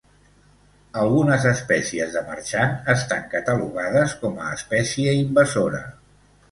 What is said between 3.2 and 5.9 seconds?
catalogades com a espècie invasora.